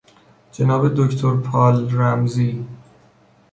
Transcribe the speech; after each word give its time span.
جناب 0.51 0.87
دکتر 0.95 1.35
پال 1.35 1.95
رمزی 1.97 2.65